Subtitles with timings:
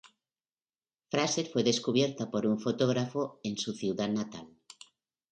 [1.11, 4.47] Fraser fue descubierta por un fotógrafo en su ciudad natal.